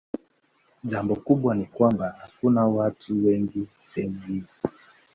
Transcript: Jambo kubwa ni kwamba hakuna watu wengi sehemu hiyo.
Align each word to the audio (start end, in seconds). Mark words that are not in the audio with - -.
Jambo 0.83 1.15
kubwa 1.15 1.55
ni 1.55 1.65
kwamba 1.65 2.15
hakuna 2.21 2.65
watu 2.65 3.25
wengi 3.25 3.67
sehemu 3.93 4.21
hiyo. 4.27 4.45